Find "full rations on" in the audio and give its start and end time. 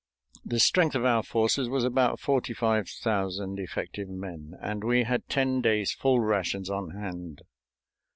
5.91-6.89